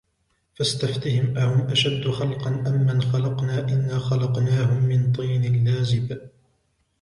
[0.55, 6.29] فاستفتهم أهم أشد خلقا أم من خلقنا إنا خلقناهم من طين لازب